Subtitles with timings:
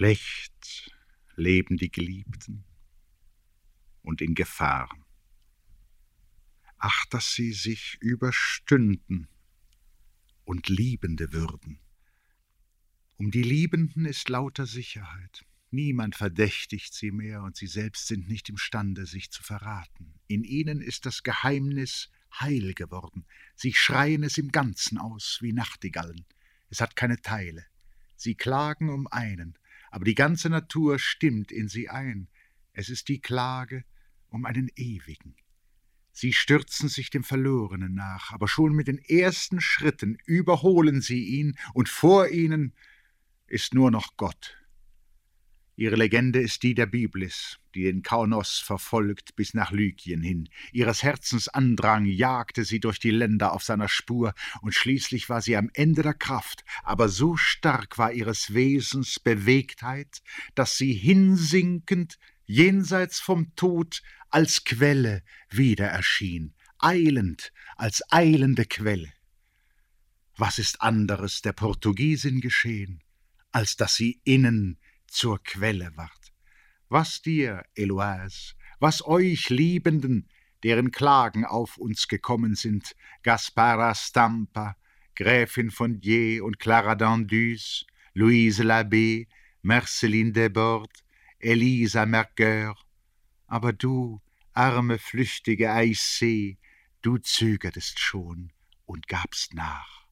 [0.00, 0.90] Schlecht
[1.36, 2.64] leben die Geliebten
[4.00, 4.88] und in Gefahr.
[6.78, 9.28] Ach, dass sie sich überstünden
[10.44, 11.80] und Liebende würden.
[13.18, 15.44] Um die Liebenden ist lauter Sicherheit.
[15.70, 20.14] Niemand verdächtigt sie mehr, und sie selbst sind nicht imstande, sich zu verraten.
[20.28, 22.08] In ihnen ist das Geheimnis
[22.40, 23.26] heil geworden.
[23.54, 26.24] Sie schreien es im Ganzen aus, wie Nachtigallen.
[26.70, 27.66] Es hat keine Teile.
[28.16, 29.58] Sie klagen um einen,
[29.90, 32.28] aber die ganze Natur stimmt in sie ein.
[32.72, 33.84] Es ist die Klage
[34.28, 35.36] um einen Ewigen.
[36.12, 41.56] Sie stürzen sich dem Verlorenen nach, aber schon mit den ersten Schritten überholen sie ihn,
[41.72, 42.74] und vor ihnen
[43.46, 44.59] ist nur noch Gott.
[45.80, 50.50] Ihre Legende ist die der Biblis, die den Kaunos verfolgt bis nach Lykien hin.
[50.72, 55.56] Ihres Herzens Andrang jagte sie durch die Länder auf seiner Spur, und schließlich war sie
[55.56, 60.20] am Ende der Kraft, aber so stark war ihres Wesens Bewegtheit,
[60.54, 69.10] dass sie hinsinkend jenseits vom Tod als Quelle wieder erschien, eilend als eilende Quelle.
[70.36, 73.02] Was ist anderes der Portugiesin geschehen,
[73.50, 74.78] als dass sie innen
[75.10, 76.32] zur Quelle ward?
[76.88, 80.28] Was dir, Eloise, was euch Liebenden,
[80.62, 84.76] deren Klagen auf uns gekommen sind, Gaspara Stampa,
[85.14, 89.28] Gräfin von Die und Clara d'Andus, Louise Labbé,
[89.62, 91.04] Marceline Desbordes,
[91.38, 92.74] Elisa Mercœur,
[93.46, 94.20] aber du,
[94.52, 96.58] arme flüchtige Aissee,
[97.02, 98.52] du zögertest schon
[98.86, 100.06] und gabst nach.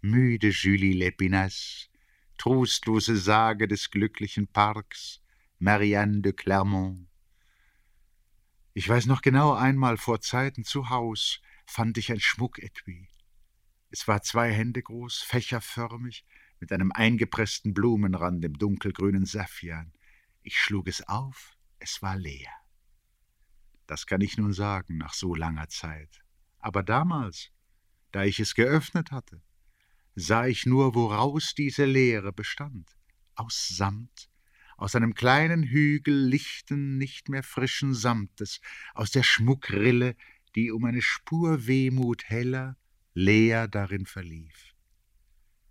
[0.00, 1.88] Müde Julie Lépinasse,
[2.36, 5.20] trostlose Sage des glücklichen Parks,
[5.58, 7.08] Marianne de Clermont.
[8.74, 13.08] Ich weiß noch genau einmal vor Zeiten zu Haus fand ich ein Schmucketui.
[13.90, 16.24] Es war zwei Hände groß, fächerförmig,
[16.60, 19.92] mit einem eingepressten Blumenrand im dunkelgrünen Saffian.
[20.42, 22.50] Ich schlug es auf, es war leer.
[23.86, 26.22] Das kann ich nun sagen nach so langer Zeit.
[26.58, 27.50] Aber damals,
[28.12, 29.42] da ich es geöffnet hatte,
[30.16, 32.90] sah ich nur, woraus diese Leere bestand.
[33.34, 34.30] Aus Samt,
[34.78, 38.60] aus einem kleinen Hügel lichten, nicht mehr frischen Samtes,
[38.94, 40.16] aus der Schmuckrille,
[40.54, 42.76] die um eine Spur Wehmut heller,
[43.12, 44.74] leer darin verlief.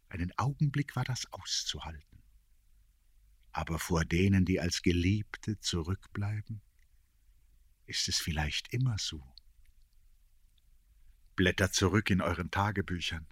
[0.09, 2.23] Einen Augenblick war das auszuhalten.
[3.51, 6.61] Aber vor denen, die als Geliebte zurückbleiben,
[7.87, 9.23] ist es vielleicht immer so?
[11.35, 13.27] Blättert zurück in euren Tagebüchern.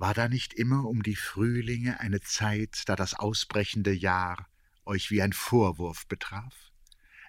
[0.00, 4.48] War da nicht immer um die Frühlinge eine Zeit, da das ausbrechende Jahr
[4.86, 6.54] euch wie ein Vorwurf betraf?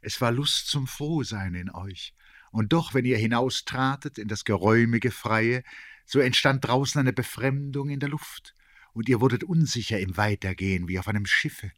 [0.02, 2.16] Es war Lust zum Frohsein in euch,
[2.50, 5.64] und doch, wenn ihr hinaustratet in das geräumige Freie,
[6.06, 8.56] so entstand draußen eine Befremdung in der Luft,
[8.94, 11.74] und ihr wurdet unsicher im Weitergehen wie auf einem Schiffe.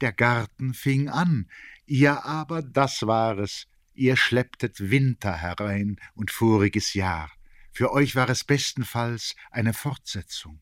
[0.00, 1.50] Der Garten fing an,
[1.84, 7.32] ihr aber, das war es, Ihr schlepptet Winter herein und voriges Jahr.
[7.78, 10.60] Für euch war es bestenfalls eine Fortsetzung.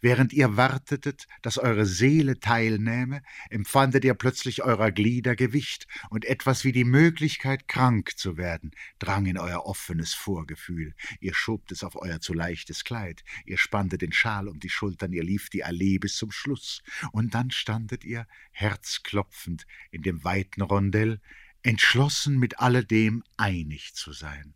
[0.00, 6.62] Während ihr wartetet, dass eure Seele teilnähme, empfandet ihr plötzlich eurer Glieder Gewicht, und etwas
[6.62, 10.94] wie die Möglichkeit, krank zu werden, drang in euer offenes Vorgefühl.
[11.18, 15.12] Ihr schobt es auf euer zu leichtes Kleid, ihr spanntet den Schal um die Schultern,
[15.12, 20.62] ihr lief die Allee bis zum Schluss, und dann standet ihr, herzklopfend, in dem weiten
[20.62, 21.20] Rondell,
[21.64, 24.54] entschlossen mit alledem einig zu sein.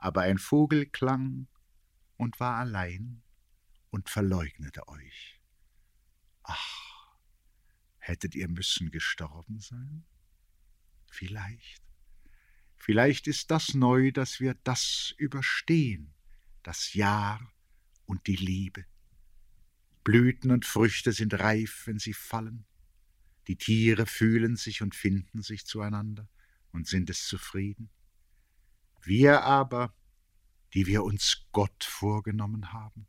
[0.00, 1.46] Aber ein Vogel klang
[2.16, 3.22] und war allein
[3.90, 5.38] und verleugnete euch.
[6.42, 7.14] Ach,
[7.98, 10.04] hättet ihr müssen gestorben sein?
[11.10, 11.82] Vielleicht.
[12.78, 16.14] Vielleicht ist das neu, dass wir das überstehen,
[16.62, 17.52] das Jahr
[18.06, 18.86] und die Liebe.
[20.02, 22.64] Blüten und Früchte sind reif, wenn sie fallen.
[23.48, 26.26] Die Tiere fühlen sich und finden sich zueinander
[26.72, 27.90] und sind es zufrieden.
[29.02, 29.94] Wir aber,
[30.74, 33.06] die wir uns Gott vorgenommen haben,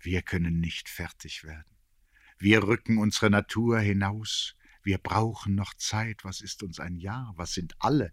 [0.00, 1.76] wir können nicht fertig werden.
[2.38, 7.52] Wir rücken unsere Natur hinaus, wir brauchen noch Zeit, was ist uns ein Jahr, was
[7.52, 8.12] sind alle,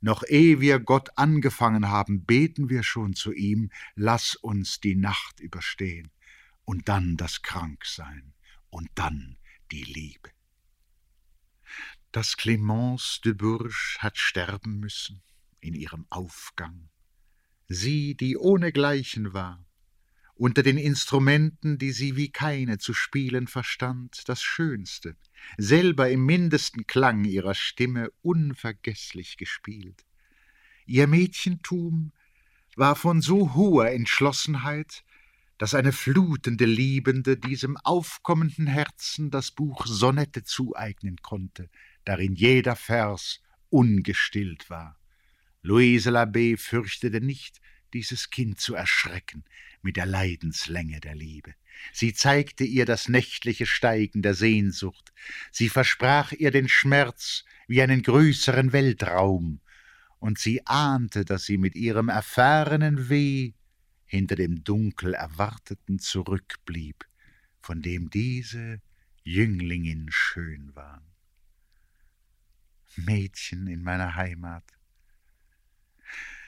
[0.00, 5.40] noch ehe wir Gott angefangen haben, beten wir schon zu ihm, lass uns die Nacht
[5.40, 6.12] überstehen,
[6.64, 8.34] und dann das Kranksein,
[8.70, 9.36] und dann
[9.72, 10.30] die Liebe.
[12.12, 15.22] Dass Clemence de Bourges hat sterben müssen
[15.66, 16.88] in ihrem Aufgang.
[17.68, 19.64] Sie, die ohnegleichen war,
[20.34, 25.16] unter den Instrumenten, die sie wie keine zu spielen verstand, das Schönste,
[25.56, 30.04] selber im mindesten Klang ihrer Stimme unvergeßlich gespielt.
[30.84, 32.12] Ihr Mädchentum
[32.76, 35.04] war von so hoher Entschlossenheit,
[35.58, 41.70] dass eine flutende Liebende diesem aufkommenden Herzen das Buch Sonette zueignen konnte,
[42.04, 43.40] darin jeder Vers
[43.70, 44.98] ungestillt war.
[45.66, 47.60] Louise Labbé fürchtete nicht,
[47.92, 49.42] dieses Kind zu erschrecken
[49.82, 51.54] mit der Leidenslänge der Liebe.
[51.92, 55.12] Sie zeigte ihr das nächtliche Steigen der Sehnsucht,
[55.50, 59.60] sie versprach ihr den Schmerz wie einen größeren Weltraum,
[60.20, 63.54] und sie ahnte, dass sie mit ihrem erfahrenen Weh
[64.04, 67.04] hinter dem dunkel Erwarteten zurückblieb,
[67.60, 68.80] von dem diese
[69.24, 71.02] Jünglingin schön war.
[72.94, 74.62] Mädchen in meiner Heimat,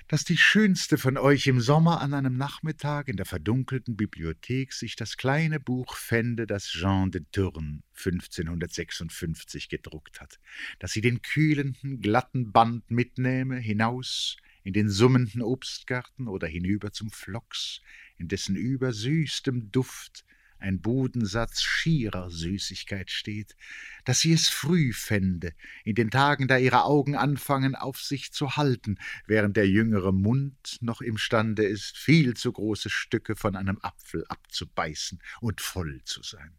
[0.08, 4.96] dass die schönste von euch im Sommer an einem Nachmittag in der verdunkelten Bibliothek sich
[4.96, 10.40] das kleine Buch fände, das Jean de Tourne 1556 gedruckt hat,
[10.78, 17.10] dass sie den kühlenden, glatten Band mitnehme hinaus in den summenden Obstgarten oder hinüber zum
[17.10, 17.82] Flocks,
[18.16, 20.24] in dessen übersüßtem Duft
[20.58, 23.56] ein Bodensatz schierer Süßigkeit steht,
[24.04, 25.52] dass sie es früh fände,
[25.84, 30.78] in den Tagen, da ihre Augen anfangen, auf sich zu halten, während der jüngere Mund
[30.80, 36.58] noch imstande ist, viel zu große Stücke von einem Apfel abzubeißen und voll zu sein.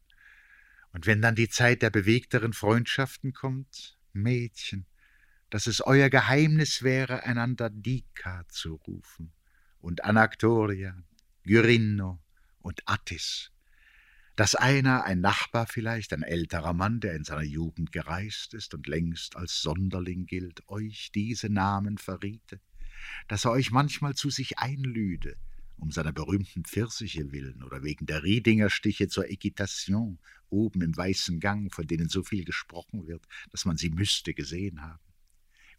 [0.91, 4.85] Und wenn dann die Zeit der bewegteren Freundschaften kommt, Mädchen,
[5.49, 9.31] dass es euer Geheimnis wäre, einander Dika zu rufen,
[9.81, 11.01] und Anaktoria,
[11.43, 12.19] Gyrinno
[12.59, 13.51] und Attis,
[14.39, 18.87] dass einer, ein Nachbar vielleicht, ein älterer Mann, der in seiner Jugend gereist ist und
[18.87, 22.61] längst als Sonderling gilt, euch diese Namen verriete,
[23.27, 25.35] dass er euch manchmal zu sich einlüde,
[25.75, 30.19] um seiner berühmten Pfirsiche willen oder wegen der Riedingerstiche zur Equitation
[30.49, 34.81] oben im weißen Gang, von denen so viel gesprochen wird, dass man sie müsste gesehen
[34.81, 35.08] haben.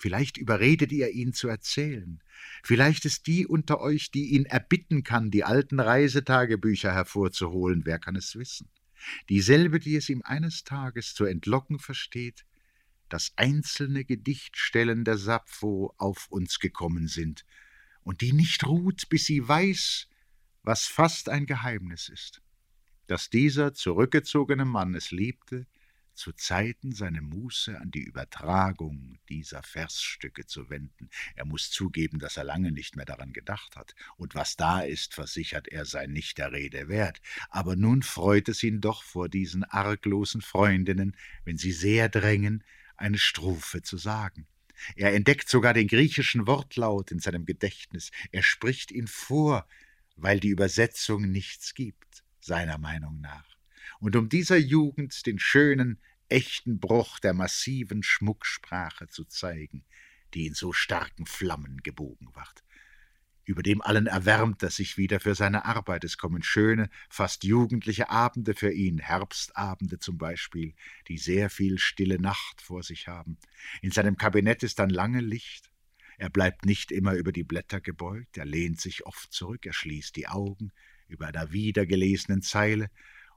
[0.01, 2.23] Vielleicht überredet ihr ihn zu erzählen.
[2.65, 8.17] Vielleicht ist die unter euch, die ihn erbitten kann, die alten Reisetagebücher hervorzuholen, wer kann
[8.17, 8.71] es wissen?
[9.29, 12.47] Dieselbe, die es ihm eines Tages zu entlocken versteht,
[13.11, 17.45] dass einzelne Gedichtstellen der Sappho auf uns gekommen sind
[18.03, 20.09] und die nicht ruht, bis sie weiß,
[20.63, 22.41] was fast ein Geheimnis ist,
[23.07, 25.67] dass dieser zurückgezogene Mann es liebte,
[26.15, 31.11] zu Zeiten seine Muße an die Übertragung dieser Versstücke zu wenden.
[31.35, 35.15] Er muss zugeben, dass er lange nicht mehr daran gedacht hat, und was da ist,
[35.15, 37.21] versichert er, sei nicht der Rede wert.
[37.49, 42.65] Aber nun freut es ihn doch vor diesen arglosen Freundinnen, wenn sie sehr drängen,
[42.97, 44.47] eine Strophe zu sagen.
[44.97, 49.67] Er entdeckt sogar den griechischen Wortlaut in seinem Gedächtnis, er spricht ihn vor,
[50.17, 53.60] weil die Übersetzung nichts gibt, seiner Meinung nach
[53.99, 55.99] und um dieser Jugend den schönen,
[56.29, 59.85] echten Bruch der massiven Schmucksprache zu zeigen,
[60.35, 62.63] die in so starken Flammen gebogen ward.
[63.45, 66.05] Über dem allen erwärmt er sich wieder für seine Arbeit.
[66.05, 70.75] Es kommen schöne, fast jugendliche Abende für ihn, Herbstabende zum Beispiel,
[71.09, 73.39] die sehr viel stille Nacht vor sich haben.
[73.83, 75.71] In seinem Kabinett ist dann lange Licht.
[76.17, 80.15] Er bleibt nicht immer über die Blätter gebeugt, er lehnt sich oft zurück, er schließt
[80.15, 80.71] die Augen
[81.09, 82.89] über einer wiedergelesenen Zeile,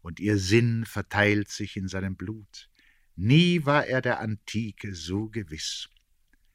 [0.04, 2.70] und ihr Sinn verteilt sich in seinem Blut.
[3.16, 5.90] Nie war er der Antike so gewiss.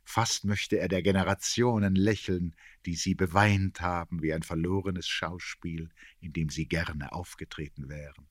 [0.04, 2.54] Fast möchte er der Generationen lächeln,
[2.86, 5.90] die sie beweint haben wie ein verlorenes Schauspiel,
[6.20, 8.28] in dem sie gerne aufgetreten wären.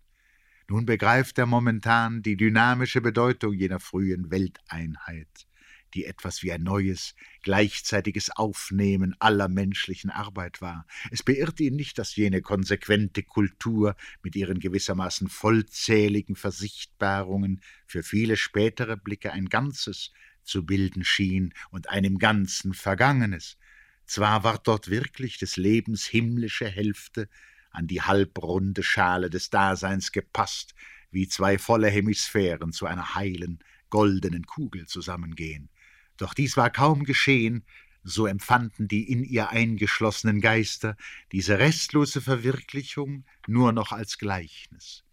[0.69, 5.46] Nun begreift er momentan die dynamische Bedeutung jener frühen Welteinheit,
[5.94, 10.85] die etwas wie ein neues, gleichzeitiges Aufnehmen aller menschlichen Arbeit war.
[11.11, 18.37] Es beirrt ihn nicht, dass jene konsequente Kultur mit ihren gewissermaßen vollzähligen Versichtbarungen für viele
[18.37, 20.11] spätere Blicke ein Ganzes
[20.44, 23.57] zu bilden schien und ein im Ganzen Vergangenes.
[24.06, 27.29] Zwar ward dort wirklich des Lebens himmlische Hälfte
[27.71, 30.73] an die halbrunde Schale des Daseins gepasst,
[31.11, 35.69] wie zwei volle Hemisphären zu einer heilen, goldenen Kugel zusammengehen.
[36.18, 37.64] Doch dies war kaum geschehen,
[38.04, 40.95] so empfanden die in ihr eingeschlossenen Geister
[41.31, 45.04] diese restlose Verwirklichung nur noch als Gleichnis.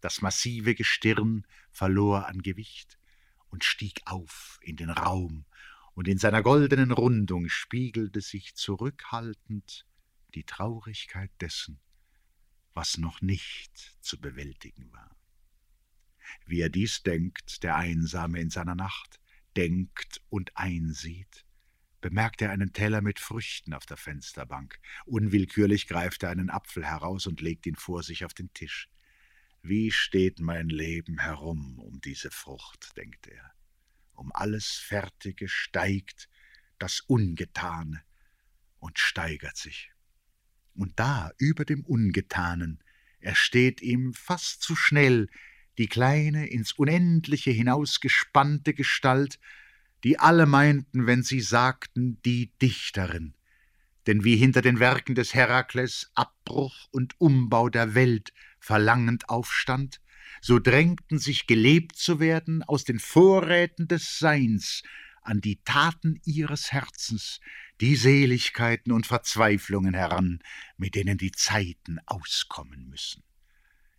[0.00, 2.98] Das massive Gestirn verlor an Gewicht
[3.48, 5.44] und stieg auf in den Raum,
[5.94, 9.86] und in seiner goldenen Rundung spiegelte sich zurückhaltend
[10.34, 11.78] die Traurigkeit dessen,
[12.72, 15.16] was noch nicht zu bewältigen war.
[16.46, 19.20] Wie er dies denkt, der Einsame in seiner Nacht,
[19.56, 21.44] denkt und einsieht,
[22.00, 24.78] bemerkt er einen Teller mit Früchten auf der Fensterbank.
[25.06, 28.88] Unwillkürlich greift er einen Apfel heraus und legt ihn vor sich auf den Tisch.
[29.62, 33.52] Wie steht mein Leben herum um diese Frucht, denkt er.
[34.12, 36.28] Um alles Fertige steigt
[36.78, 38.02] das Ungetane
[38.78, 39.90] und steigert sich.
[40.74, 42.82] Und da, über dem Ungetanen,
[43.20, 45.28] ersteht ihm fast zu schnell
[45.78, 49.38] die kleine, ins Unendliche hinausgespannte Gestalt,
[50.04, 53.34] die alle meinten, wenn sie sagten, die Dichterin.
[54.06, 60.00] Denn wie hinter den Werken des Herakles Abbruch und Umbau der Welt verlangend aufstand,
[60.40, 64.82] so drängten sich gelebt zu werden aus den Vorräten des Seins
[65.22, 67.40] an die Taten ihres Herzens,
[67.80, 70.40] die Seligkeiten und Verzweiflungen heran,
[70.76, 73.22] mit denen die Zeiten auskommen müssen.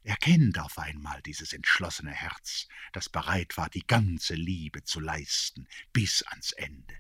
[0.06, 5.68] Er kennt auf einmal dieses entschlossene Herz, das bereit war, die ganze Liebe zu leisten,
[5.94, 6.94] bis ans Ende.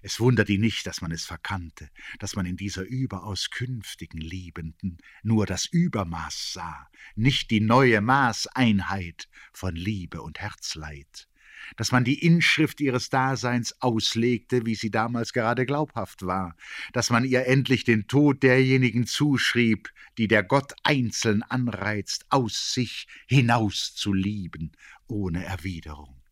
[0.00, 4.96] Es wundert ihn nicht, dass man es verkannte, dass man in dieser überaus künftigen Liebenden
[5.22, 11.27] nur das Übermaß sah, nicht die neue Maßeinheit von Liebe und Herzleid
[11.76, 16.56] dass man die Inschrift ihres Daseins auslegte, wie sie damals gerade glaubhaft war,
[16.92, 23.06] dass man ihr endlich den Tod derjenigen zuschrieb, die der Gott einzeln anreizt, aus sich
[23.26, 24.72] hinaus zu lieben,
[25.06, 26.22] ohne Erwiderung.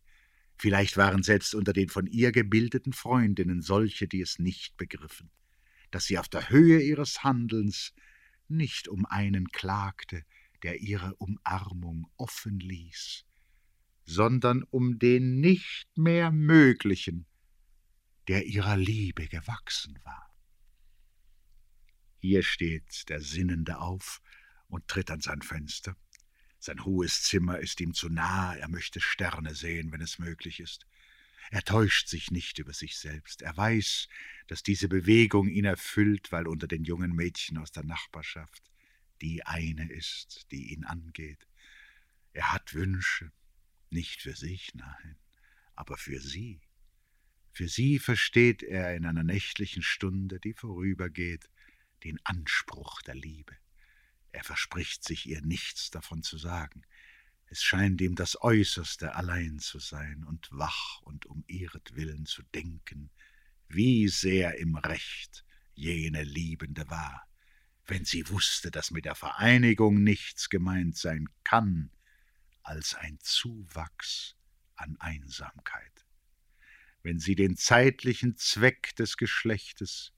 [0.58, 5.30] Vielleicht waren selbst unter den von ihr gebildeten Freundinnen solche, die es nicht begriffen,
[5.90, 7.92] dass sie auf der Höhe ihres Handelns
[8.48, 10.24] nicht um einen klagte,
[10.62, 13.24] der ihre Umarmung offen ließ,
[14.06, 17.26] sondern um den nicht mehr Möglichen,
[18.28, 20.32] der ihrer Liebe gewachsen war.
[22.18, 24.22] Hier steht der Sinnende auf
[24.68, 25.96] und tritt an sein Fenster.
[26.58, 30.86] Sein hohes Zimmer ist ihm zu nah, er möchte Sterne sehen, wenn es möglich ist.
[31.50, 33.42] Er täuscht sich nicht über sich selbst.
[33.42, 34.08] Er weiß,
[34.48, 38.62] dass diese Bewegung ihn erfüllt, weil unter den jungen Mädchen aus der Nachbarschaft
[39.20, 41.46] die eine ist, die ihn angeht.
[42.32, 43.32] Er hat Wünsche,
[43.96, 45.16] nicht für sich, nein,
[45.74, 46.60] aber für sie.
[47.50, 51.48] Für sie versteht er in einer nächtlichen Stunde, die vorübergeht,
[52.04, 53.56] den Anspruch der Liebe.
[54.32, 56.82] Er verspricht sich ihr nichts davon zu sagen.
[57.46, 63.10] Es scheint ihm das Äußerste allein zu sein und wach und um ihretwillen zu denken,
[63.68, 67.26] wie sehr im Recht jene Liebende war,
[67.86, 71.90] wenn sie wusste, dass mit der Vereinigung nichts gemeint sein kann,
[72.66, 74.34] als ein Zuwachs
[74.74, 76.06] an Einsamkeit.
[77.02, 80.12] Wenn sie den zeitlichen Zweck des Geschlechtes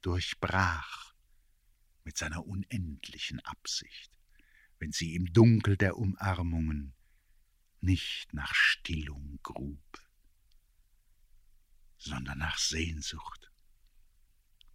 [0.00, 1.14] durchbrach
[2.04, 4.12] mit seiner unendlichen Absicht,
[4.78, 6.94] wenn sie im Dunkel der Umarmungen
[7.80, 9.82] nicht nach Stillung grub,
[11.96, 13.50] sondern nach Sehnsucht,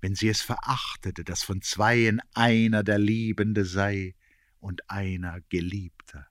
[0.01, 4.15] wenn sie es verachtete, dass von zweien einer der Liebende sei
[4.59, 6.27] und einer Geliebter,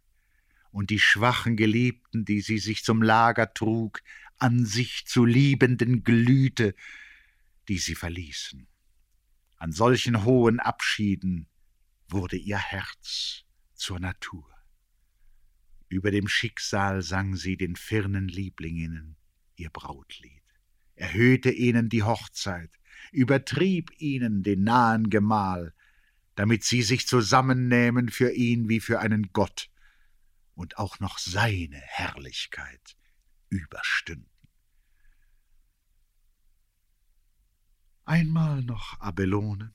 [0.72, 4.02] und die schwachen Geliebten, die sie sich zum Lager trug,
[4.38, 6.74] an sich zu Liebenden glühte,
[7.68, 8.66] die sie verließen.
[9.56, 11.46] An solchen hohen Abschieden
[12.08, 14.48] wurde ihr Herz zur Natur.
[15.88, 19.16] Über dem Schicksal sang sie den firnen Lieblingen
[19.56, 20.42] ihr Brautlied,
[20.94, 22.70] erhöhte ihnen die Hochzeit,
[23.12, 25.74] übertrieb ihnen den nahen Gemahl,
[26.34, 29.70] damit sie sich zusammennähmen für ihn wie für einen Gott,
[30.54, 32.96] und auch noch seine Herrlichkeit
[33.48, 34.30] überstünden.
[38.04, 39.74] Einmal noch, Abelone,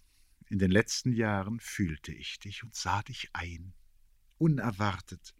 [0.50, 3.74] in den letzten Jahren fühlte ich dich und sah dich ein,
[4.38, 5.34] unerwartet,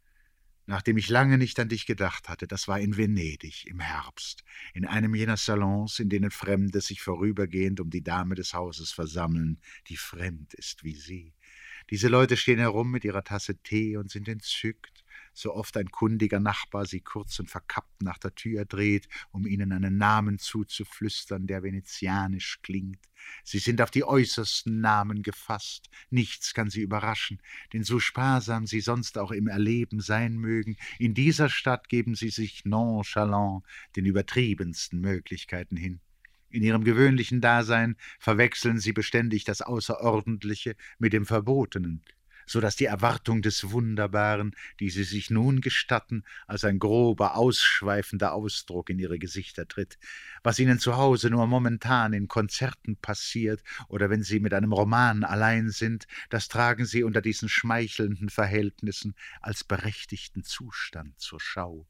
[0.66, 4.86] nachdem ich lange nicht an dich gedacht hatte, das war in Venedig im Herbst, in
[4.86, 9.98] einem jener Salons, in denen Fremde sich vorübergehend um die Dame des Hauses versammeln, die
[9.98, 11.34] fremd ist wie sie.
[11.90, 15.06] Diese Leute stehen herum mit ihrer Tasse Tee und sind entzückt,
[15.38, 19.72] so oft ein kundiger Nachbar sie kurz und verkappt nach der Tür dreht, um ihnen
[19.72, 23.00] einen Namen zuzuflüstern, der venezianisch klingt.
[23.44, 27.42] Sie sind auf die äußersten Namen gefasst, nichts kann sie überraschen,
[27.74, 32.30] denn so sparsam sie sonst auch im Erleben sein mögen, in dieser Stadt geben sie
[32.30, 33.64] sich nonchalant
[33.96, 36.00] den übertriebensten Möglichkeiten hin.
[36.50, 42.04] In ihrem gewöhnlichen Dasein verwechseln sie beständig das Außerordentliche mit dem Verbotenen,
[42.48, 48.34] so dass die Erwartung des Wunderbaren, die sie sich nun gestatten, als ein grober, ausschweifender
[48.34, 50.00] Ausdruck in ihre Gesichter tritt,
[50.42, 55.24] was ihnen zu Hause nur momentan in Konzerten passiert oder wenn sie mit einem Roman
[55.24, 61.86] allein sind, das tragen sie unter diesen schmeichelnden Verhältnissen als berechtigten Zustand zur Schau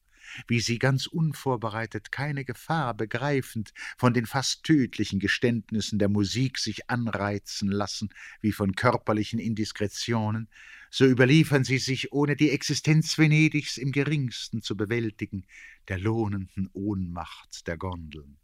[0.48, 6.89] wie sie ganz unvorbereitet, keine Gefahr begreifend, von den fast tödlichen Geständnissen der Musik sich
[6.89, 8.10] anreizen lassen,
[8.41, 10.50] wie von körperlichen Indiskretionen,
[10.89, 15.46] so überliefern sie sich, ohne die Existenz Venedigs im geringsten zu bewältigen,
[15.88, 18.38] der lohnenden Ohnmacht der Gondeln.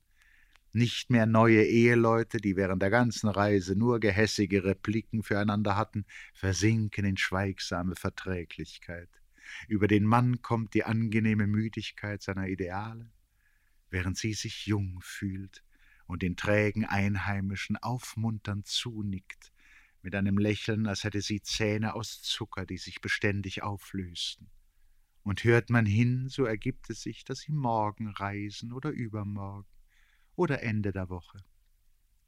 [0.75, 7.05] nicht mehr neue Eheleute, die während der ganzen Reise nur gehässige Repliken füreinander hatten, versinken
[7.05, 9.09] in schweigsame Verträglichkeit.
[9.67, 13.11] Über den Mann kommt die angenehme Müdigkeit seiner Ideale,
[13.89, 15.63] während sie sich jung fühlt
[16.07, 19.51] und den trägen Einheimischen aufmunternd zunickt,
[20.01, 24.49] mit einem Lächeln, als hätte sie Zähne aus Zucker, die sich beständig auflösten.
[25.23, 29.69] Und hört man hin, so ergibt es sich, dass sie morgen reisen oder übermorgen
[30.35, 31.37] oder Ende der Woche.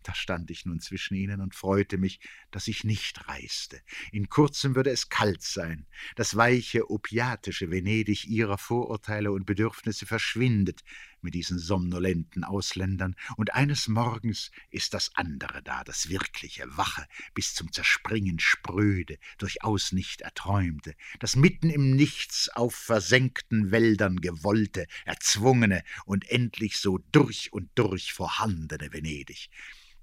[0.06, 2.20] Da stand ich nun zwischen ihnen und freute mich,
[2.52, 3.82] dass ich nicht reiste.
[4.12, 5.88] In kurzem würde es kalt sein.
[6.16, 10.84] Das weiche, opiatische Venedig ihrer Vorurteile und Bedürfnisse verschwindet
[11.22, 17.56] mit diesen somnolenten Ausländern, und eines Morgens ist das andere da, das wirkliche, wache, bis
[17.56, 25.84] zum Zerspringen spröde, durchaus nicht erträumte, das mitten im Nichts auf versenkten Wäldern gewollte, erzwungene
[26.06, 29.50] und endlich so durch und durch vorhandene Venedig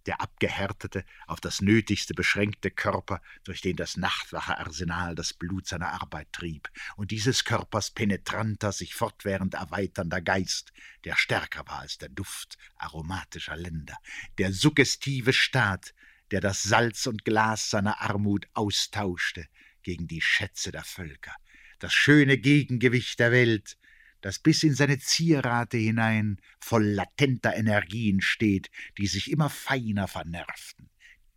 [0.06, 6.00] der abgehärtete, auf das Nötigste beschränkte Körper, durch den das nachtwache Arsenal das Blut seiner
[6.00, 10.72] Arbeit trieb, und dieses Körpers penetranter, sich fortwährend erweiternder Geist,
[11.04, 13.96] der stärker war als der Duft aromatischer Länder,
[14.38, 15.94] der suggestive Staat,
[16.30, 19.46] der das Salz und Glas seiner Armut austauschte
[19.82, 21.34] gegen die Schätze der Völker,
[21.78, 23.76] das schöne Gegengewicht der Welt,
[24.22, 30.88] das bis in seine Zierate hinein voll latenter Energien steht, die sich immer feiner vernervten.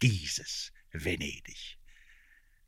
[0.01, 1.77] Dieses Venedig.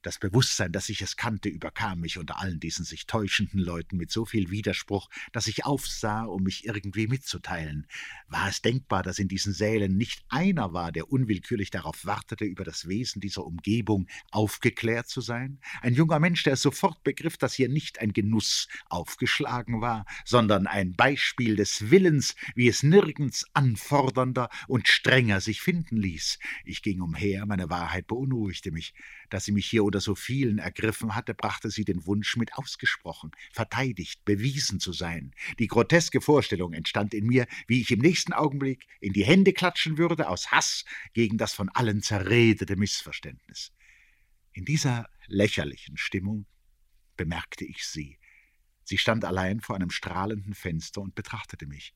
[0.07, 4.09] Das Bewusstsein, dass ich es kannte, überkam mich unter allen diesen sich täuschenden Leuten mit
[4.09, 7.87] so viel Widerspruch, dass ich aufsah, um mich irgendwie mitzuteilen.
[8.29, 12.63] War es denkbar, dass in diesen Sälen nicht einer war, der unwillkürlich darauf wartete, über
[12.63, 15.59] das Wesen dieser Umgebung aufgeklärt zu sein?
[15.81, 20.93] Ein junger Mensch, der sofort begriff, dass hier nicht ein Genuss aufgeschlagen war, sondern ein
[20.93, 26.39] Beispiel des Willens, wie es nirgends anfordernder und strenger sich finden ließ.
[26.63, 28.93] Ich ging umher, meine Wahrheit beunruhigte mich.
[29.29, 33.31] Dass sie mich hier unter so vielen ergriffen hatte, brachte sie den Wunsch mit ausgesprochen,
[33.51, 35.33] verteidigt, bewiesen zu sein.
[35.59, 39.97] Die groteske Vorstellung entstand in mir, wie ich im nächsten Augenblick in die Hände klatschen
[39.97, 43.71] würde aus Hass gegen das von allen zerredete Missverständnis.
[44.53, 46.45] In dieser lächerlichen Stimmung
[47.15, 48.17] bemerkte ich sie.
[48.83, 51.93] Sie stand allein vor einem strahlenden Fenster und betrachtete mich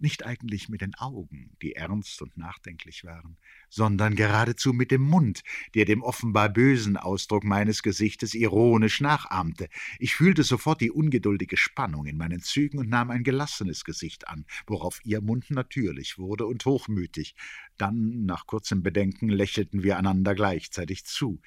[0.00, 3.36] nicht eigentlich mit den Augen, die ernst und nachdenklich waren,
[3.68, 5.42] sondern geradezu mit dem Mund,
[5.74, 9.68] der dem offenbar bösen Ausdruck meines Gesichtes ironisch nachahmte.
[9.98, 14.44] Ich fühlte sofort die ungeduldige Spannung in meinen Zügen und nahm ein gelassenes Gesicht an,
[14.66, 17.34] worauf ihr Mund natürlich wurde und hochmütig.
[17.76, 21.40] Dann, nach kurzem Bedenken, lächelten wir einander gleichzeitig zu.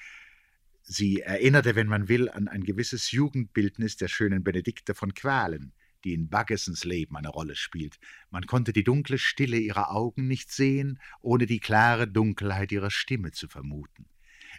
[0.81, 6.13] Sie erinnerte, wenn man will, an ein gewisses Jugendbildnis der schönen Benedikte von Qualen die
[6.13, 7.99] in Baggesens Leben eine Rolle spielt.
[8.29, 13.31] Man konnte die dunkle Stille ihrer Augen nicht sehen, ohne die klare Dunkelheit ihrer Stimme
[13.31, 14.05] zu vermuten.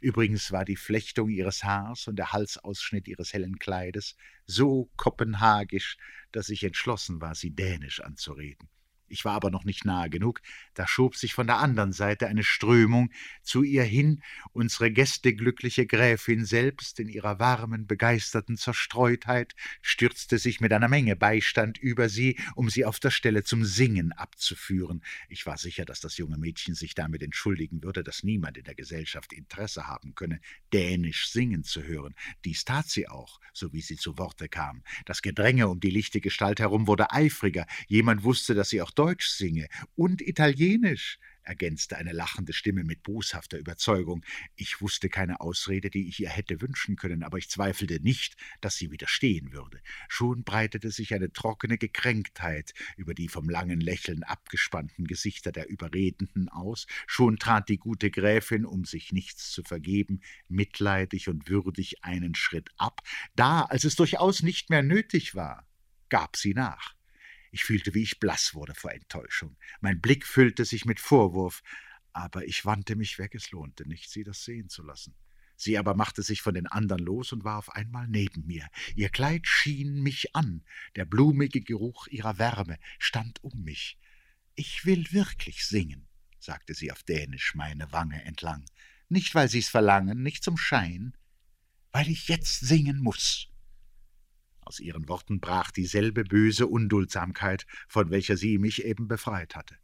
[0.01, 5.97] Übrigens war die Flechtung ihres Haars und der Halsausschnitt ihres hellen Kleides so kopenhagisch,
[6.33, 8.69] dass ich entschlossen war, sie dänisch anzureden.
[9.15, 10.43] Ich war aber noch nicht nahe genug,
[10.75, 13.13] da schob sich von der anderen Seite eine Strömung
[13.45, 14.21] zu ihr hin,
[14.53, 21.79] unsere gästeglückliche Gräfin selbst in ihrer warmen, begeisterten Zerstreutheit stürzte sich mit einer Menge Beistand
[21.79, 25.01] über sie, um sie auf der Stelle zum Singen abzuführen.
[25.29, 28.75] Ich war sicher, dass das junge Mädchen sich damit entschuldigen würde, dass niemand in der
[28.75, 30.41] Gesellschaft Interesse haben könne,
[30.73, 32.17] Dänisch singen zu hören.
[32.45, 34.83] Dies tat sie auch, so wie sie zu Worte kam.
[35.05, 39.29] Das Gedränge um die lichte Gestalt herum wurde eifriger, jemand wusste, dass sie auch Deutsch
[39.29, 44.25] singe und Italienisch, ergänzte eine lachende Stimme mit boshafter Überzeugung.
[44.57, 48.77] Ich wusste keine Ausrede, die ich ihr hätte wünschen können, aber ich zweifelte nicht, dass
[48.77, 49.79] sie widerstehen würde.
[50.09, 56.49] Schon breitete sich eine trockene Gekränktheit über die vom langen Lächeln abgespannten Gesichter der Überredenden
[56.49, 62.35] aus, schon trat die gute Gräfin, um sich nichts zu vergeben, mitleidig und würdig einen
[62.35, 63.03] Schritt ab,
[63.37, 65.69] da, als es durchaus nicht mehr nötig war,
[66.09, 66.94] gab sie nach.
[67.55, 69.57] Ich fühlte, wie ich blass wurde vor Enttäuschung.
[69.81, 71.63] Mein Blick füllte sich mit Vorwurf,
[72.13, 75.15] aber ich wandte mich weg, es lohnte nicht, sie das sehen zu lassen.
[75.55, 78.67] Sie aber machte sich von den anderen los und war auf einmal neben mir.
[78.97, 80.65] Ihr Kleid schien mich an,
[80.97, 84.01] der blumige Geruch ihrer Wärme stand um mich.
[84.57, 86.09] Ich will wirklich singen,
[86.41, 88.65] sagte sie auf Dänisch meine Wange entlang.
[89.09, 91.17] Nicht, weil Sie's verlangen, nicht zum Schein,
[91.93, 93.54] weil ich jetzt singen muss.
[94.65, 99.77] Aus ihren Worten brach dieselbe böse Unduldsamkeit, von welcher sie mich eben befreit hatte.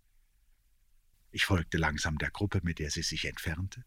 [1.30, 3.84] Ich folgte langsam der Gruppe, mit der sie sich entfernte,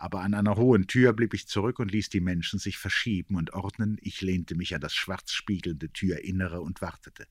[0.00, 3.52] aber an einer hohen Tür blieb ich zurück und ließ die Menschen sich verschieben und
[3.52, 7.26] ordnen, ich lehnte mich an das schwarz spiegelnde Türinnere und wartete.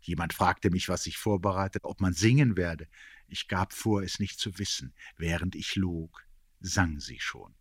[0.00, 2.88] Jemand fragte mich, was ich vorbereitet, ob man singen werde.
[3.28, 4.94] Ich gab vor, es nicht zu wissen.
[5.16, 6.26] Während ich log,
[6.58, 7.54] sang sie schon.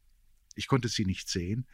[0.56, 1.68] Ich konnte sie nicht sehen.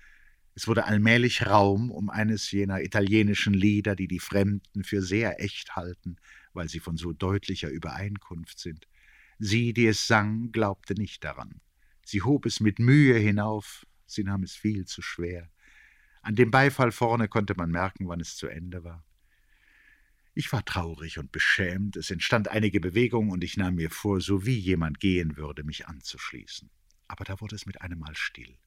[0.56, 5.76] Es wurde allmählich Raum um eines jener italienischen Lieder, die die Fremden für sehr echt
[5.76, 6.18] halten,
[6.54, 8.88] weil sie von so deutlicher Übereinkunft sind.
[9.40, 11.60] Sie, die es sang, glaubte nicht daran.
[12.06, 15.50] Sie hob es mit Mühe hinauf, sie nahm es viel zu schwer.
[16.22, 19.04] An dem Beifall vorne konnte man merken, wann es zu Ende war.
[20.36, 24.46] Ich war traurig und beschämt, es entstand einige Bewegung, und ich nahm mir vor, so
[24.46, 26.70] wie jemand gehen würde, mich anzuschließen.
[27.08, 28.58] Aber da wurde es mit einem Mal still.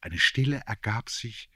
[0.00, 1.50] Eine Stille ergab sich,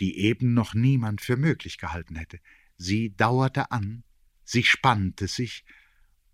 [0.00, 2.40] die eben noch niemand für möglich gehalten hätte.
[2.76, 4.04] Sie dauerte an,
[4.44, 5.64] sie spannte sich,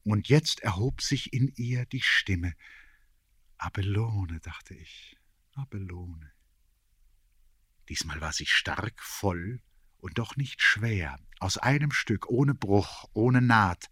[0.05, 2.55] und jetzt erhob sich in ihr die Stimme.
[3.57, 5.17] Abelone, dachte ich,
[5.55, 6.33] Abelone.
[7.89, 9.61] Diesmal war sie stark, voll
[9.99, 13.91] und doch nicht schwer, aus einem Stück, ohne Bruch, ohne Naht.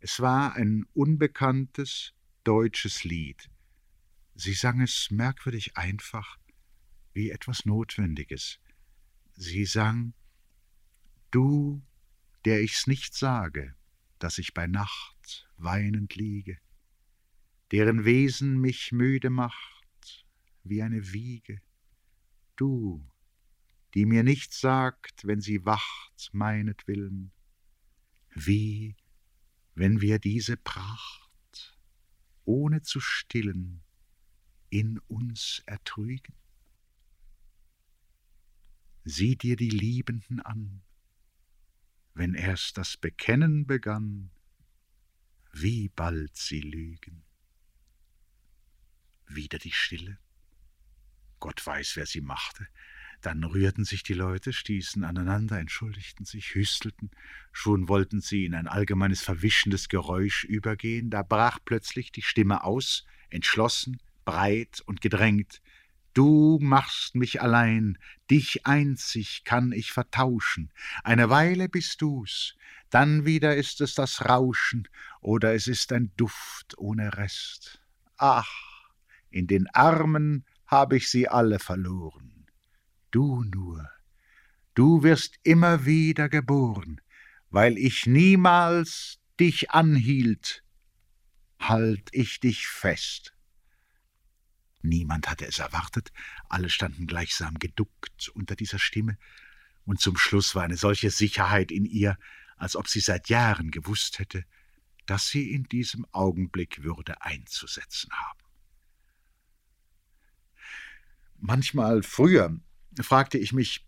[0.00, 3.48] Es war ein unbekanntes deutsches Lied.
[4.34, 6.38] Sie sang es merkwürdig einfach,
[7.14, 8.58] wie etwas Notwendiges.
[9.32, 10.12] Sie sang
[11.30, 11.82] Du,
[12.44, 13.74] der ich's nicht sage,
[14.18, 16.58] dass ich bei Nacht weinend liege,
[17.72, 20.26] deren Wesen mich müde macht
[20.62, 21.60] wie eine Wiege,
[22.56, 23.04] du,
[23.94, 27.32] die mir nichts sagt, wenn sie wacht meinetwillen,
[28.34, 28.96] wie
[29.74, 31.76] wenn wir diese Pracht,
[32.44, 33.82] ohne zu stillen,
[34.70, 36.34] in uns ertrügen?
[39.04, 40.82] Sieh dir die Liebenden an,
[42.14, 44.30] wenn erst das Bekennen begann,
[45.52, 47.22] wie bald sie lügen.
[49.28, 50.18] Wieder die Stille.
[51.38, 52.66] Gott weiß, wer sie machte.
[53.20, 57.10] Dann rührten sich die Leute, stießen aneinander, entschuldigten sich, hüstelten,
[57.52, 63.04] schon wollten sie in ein allgemeines verwischendes Geräusch übergehen, da brach plötzlich die Stimme aus,
[63.30, 65.60] entschlossen, breit und gedrängt.
[66.14, 67.98] Du machst mich allein,
[68.30, 70.72] dich einzig kann ich vertauschen.
[71.02, 72.56] Eine Weile bist du's,
[72.90, 74.88] dann wieder ist es das Rauschen,
[75.20, 77.82] oder es ist ein Duft ohne Rest.
[78.16, 78.48] Ach,
[79.30, 82.34] in den Armen hab ich sie alle verloren
[83.14, 83.88] du nur,
[84.74, 87.00] du wirst immer wieder geboren,
[87.50, 90.64] weil ich niemals dich anhielt,
[91.60, 93.33] halt ich dich fest.
[94.84, 96.12] Niemand hatte es erwartet,
[96.50, 99.16] alle standen gleichsam geduckt unter dieser Stimme,
[99.86, 102.18] und zum Schluss war eine solche Sicherheit in ihr,
[102.58, 104.44] als ob sie seit Jahren gewusst hätte,
[105.06, 108.40] dass sie in diesem Augenblick würde einzusetzen haben.
[111.38, 112.60] Manchmal früher,
[113.00, 113.86] fragte ich mich,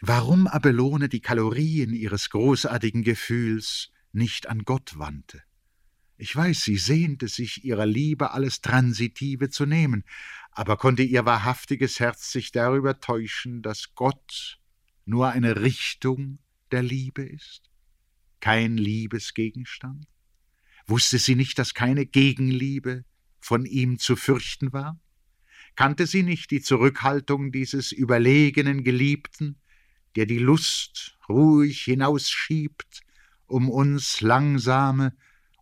[0.00, 5.44] warum Abelone die Kalorien ihres großartigen Gefühls nicht an Gott wandte.
[6.20, 10.04] Ich weiß, sie sehnte sich ihrer Liebe alles Transitive zu nehmen,
[10.50, 14.58] aber konnte ihr wahrhaftiges Herz sich darüber täuschen, dass Gott
[15.04, 16.40] nur eine Richtung
[16.72, 17.70] der Liebe ist,
[18.40, 20.08] kein Liebesgegenstand?
[20.88, 23.04] Wusste sie nicht, dass keine Gegenliebe
[23.38, 24.98] von ihm zu fürchten war?
[25.76, 29.60] Kannte sie nicht die Zurückhaltung dieses überlegenen Geliebten,
[30.16, 33.02] der die Lust ruhig hinausschiebt,
[33.46, 35.16] um uns langsame,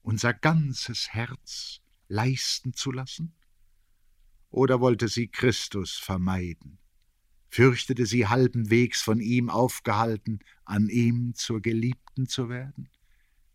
[0.07, 3.35] unser ganzes Herz leisten zu lassen?
[4.51, 6.79] Oder wollte sie Christus vermeiden?
[7.49, 12.88] Fürchtete sie halbenwegs von ihm aufgehalten, an ihm zur Geliebten zu werden?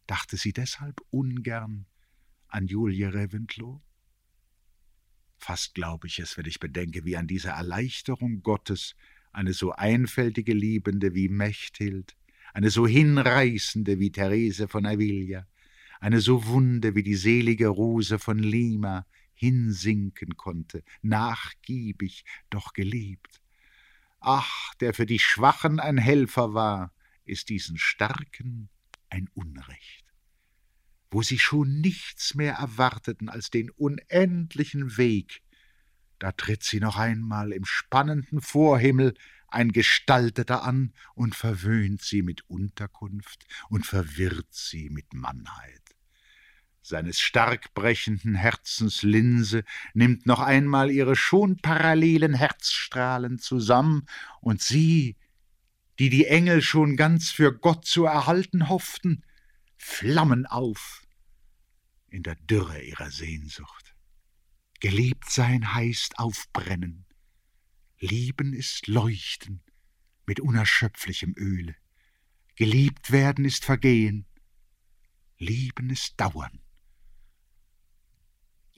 [0.07, 1.85] Dachte sie deshalb ungern
[2.49, 3.81] an Julie Reventlow?
[5.37, 8.95] Fast glaube ich es, wenn ich bedenke, wie an dieser Erleichterung Gottes
[9.31, 12.17] eine so einfältige Liebende wie Mechthild,
[12.53, 15.47] eine so hinreißende wie Therese von Avila,
[16.01, 23.41] eine so wunde wie die selige Rose von Lima hinsinken konnte, nachgiebig, doch geliebt.
[24.19, 28.67] Ach, der für die Schwachen ein Helfer war, ist diesen Starken
[29.09, 30.11] ein Unrecht
[31.11, 35.43] wo sie schon nichts mehr erwarteten als den unendlichen Weg,
[36.19, 39.13] da tritt sie noch einmal im spannenden Vorhimmel
[39.47, 45.80] ein Gestalteter an und verwöhnt sie mit Unterkunft und verwirrt sie mit Mannheit.
[46.91, 54.07] Seines stark brechenden Herzens Linse nimmt noch einmal ihre schon parallelen Herzstrahlen zusammen,
[54.41, 55.15] und sie,
[55.99, 59.23] die die Engel schon ganz für Gott zu erhalten hofften,
[59.77, 61.01] flammen auf
[62.09, 63.95] in der Dürre ihrer Sehnsucht.
[64.81, 67.05] Geliebt sein heißt aufbrennen.
[67.99, 69.63] Lieben ist Leuchten
[70.25, 71.73] mit unerschöpflichem Öle.
[72.57, 74.25] Geliebt werden ist Vergehen,
[75.37, 76.59] Lieben ist Dauern.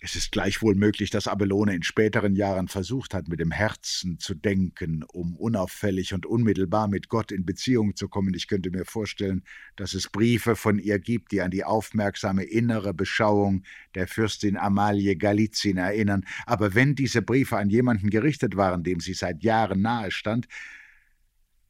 [0.06, 4.34] Es ist gleichwohl möglich, dass Abelone in späteren Jahren versucht hat, mit dem Herzen zu
[4.36, 8.34] denken, um unauffällig und unmittelbar mit Gott in Beziehung zu kommen.
[8.34, 9.46] Ich könnte mir vorstellen,
[9.78, 13.64] dass es Briefe von ihr gibt, die an die aufmerksame innere Beschauung
[13.96, 16.26] der Fürstin Amalie Galizien erinnern.
[16.46, 20.50] Aber wenn diese Briefe an jemanden gerichtet waren, dem sie seit Jahren nahe stand,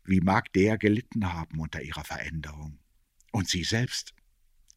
[0.05, 2.79] wie mag der gelitten haben unter ihrer Veränderung?
[3.31, 4.15] Und sie selbst?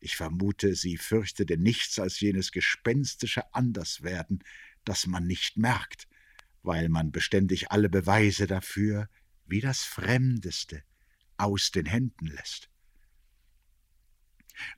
[0.00, 4.42] Ich vermute, sie fürchtete nichts als jenes gespenstische Anderswerden,
[4.84, 6.06] das man nicht merkt,
[6.62, 9.08] weil man beständig alle Beweise dafür,
[9.46, 10.82] wie das Fremdeste,
[11.36, 12.70] aus den Händen lässt.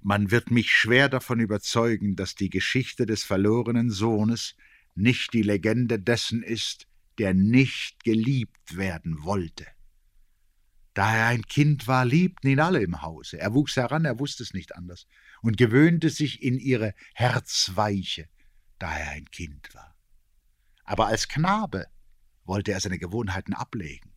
[0.00, 4.56] Man wird mich schwer davon überzeugen, dass die Geschichte des verlorenen Sohnes
[4.94, 6.86] nicht die Legende dessen ist,
[7.18, 9.66] der nicht geliebt werden wollte.
[10.98, 13.38] Da er ein Kind war, liebten ihn alle im Hause.
[13.38, 15.06] Er wuchs heran, er wusste es nicht anders,
[15.42, 18.28] und gewöhnte sich in ihre Herzweiche,
[18.80, 19.94] da er ein Kind war.
[20.82, 21.86] Aber als Knabe
[22.46, 24.07] wollte er seine Gewohnheiten ablegen.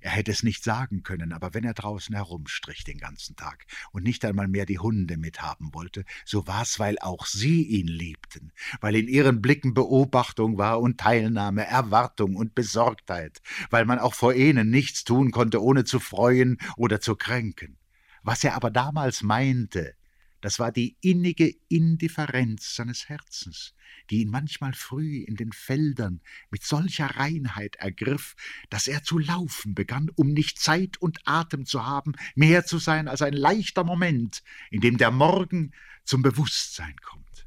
[0.00, 4.04] Er hätte es nicht sagen können, aber wenn er draußen herumstrich den ganzen Tag und
[4.04, 8.96] nicht einmal mehr die Hunde mithaben wollte, so war's, weil auch sie ihn liebten, weil
[8.96, 14.70] in ihren Blicken Beobachtung war und Teilnahme, Erwartung und Besorgtheit, weil man auch vor ihnen
[14.70, 17.78] nichts tun konnte, ohne zu freuen oder zu kränken.
[18.22, 19.94] Was er aber damals meinte,
[20.40, 23.74] das war die innige Indifferenz seines Herzens,
[24.10, 26.20] die ihn manchmal früh in den Feldern
[26.50, 28.36] mit solcher Reinheit ergriff,
[28.70, 33.08] dass er zu laufen begann, um nicht Zeit und Atem zu haben, mehr zu sein
[33.08, 35.72] als ein leichter Moment, in dem der Morgen
[36.04, 37.46] zum Bewusstsein kommt.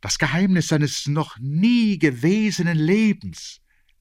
[0.00, 3.59] Das Geheimnis seines noch nie gewesenen Lebens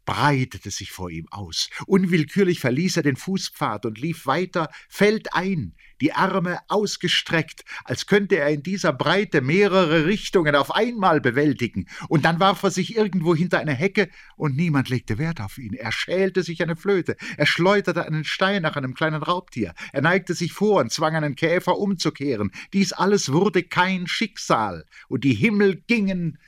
[0.10, 1.70] breitete sich vor ihm aus.
[1.86, 8.50] Unwillkürlich verließ er den Fußpfad und lief weiter feldein, die Arme ausgestreckt, als könnte er
[8.50, 13.60] in dieser Breite mehrere Richtungen auf einmal bewältigen, und dann warf er sich irgendwo hinter
[13.60, 15.74] eine Hecke, und niemand legte Wert auf ihn.
[15.74, 20.34] Er schälte sich eine Flöte, er schleuderte einen Stein nach einem kleinen Raubtier, er neigte
[20.34, 22.50] sich vor und zwang einen Käfer umzukehren.
[22.74, 26.40] Dies alles wurde kein Schicksal, und die Himmel gingen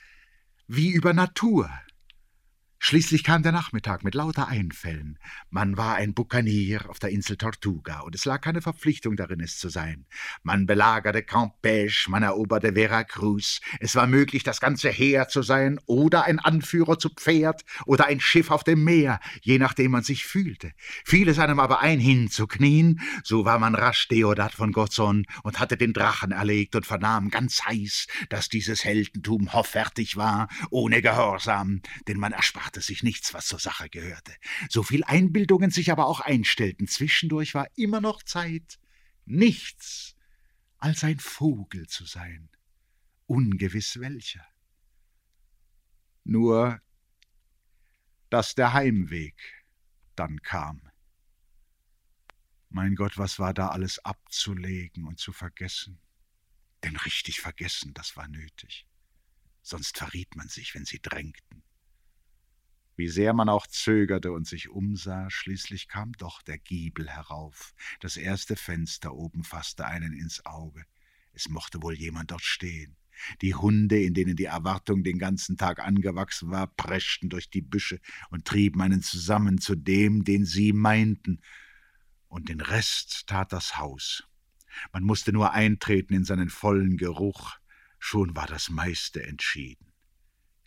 [0.67, 1.69] wie über Natur.
[2.83, 5.19] Schließlich kam der Nachmittag mit lauter Einfällen.
[5.51, 9.59] Man war ein Bukanier auf der Insel Tortuga, und es lag keine Verpflichtung darin, es
[9.59, 10.07] zu sein.
[10.41, 13.61] Man belagerte Campeche, man eroberte Veracruz.
[13.79, 18.19] Es war möglich, das ganze Heer zu sein, oder ein Anführer zu Pferd, oder ein
[18.19, 20.71] Schiff auf dem Meer, je nachdem man sich fühlte.
[21.05, 25.77] Fiel es einem aber ein, hinzuknien, so war man rasch Deodat von Gozon und hatte
[25.77, 32.17] den Drachen erlegt und vernahm ganz heiß, dass dieses Heldentum hoffärtig war, ohne Gehorsam, denn
[32.17, 34.33] man ersparte machte sich nichts, was zur Sache gehörte.
[34.69, 38.79] So viel Einbildungen sich aber auch einstellten, zwischendurch war immer noch Zeit,
[39.25, 40.15] nichts
[40.77, 42.49] als ein Vogel zu sein,
[43.25, 44.45] ungewiss welcher.
[46.23, 46.81] Nur,
[48.29, 49.35] dass der Heimweg
[50.15, 50.89] dann kam.
[52.69, 55.99] Mein Gott, was war da alles abzulegen und zu vergessen?
[56.83, 58.87] Denn richtig vergessen, das war nötig.
[59.61, 61.63] Sonst verriet man sich, wenn sie drängten.
[62.95, 67.73] Wie sehr man auch zögerte und sich umsah, schließlich kam doch der Giebel herauf.
[67.99, 70.85] Das erste Fenster oben fasste einen ins Auge.
[71.33, 72.97] Es mochte wohl jemand dort stehen.
[73.41, 77.99] Die Hunde, in denen die Erwartung den ganzen Tag angewachsen war, preschten durch die Büsche
[78.29, 81.39] und trieben einen zusammen zu dem, den sie meinten.
[82.27, 84.23] Und den Rest tat das Haus.
[84.91, 87.57] Man musste nur eintreten in seinen vollen Geruch,
[87.99, 89.90] schon war das meiste entschieden.